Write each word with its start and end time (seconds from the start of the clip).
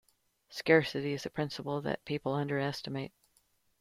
Scarcity 0.49 1.13
is 1.13 1.27
a 1.27 1.29
principle 1.29 1.79
that 1.81 2.05
people 2.05 2.33
underestimate. 2.33 3.11